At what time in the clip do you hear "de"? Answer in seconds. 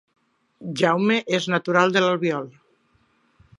1.99-2.05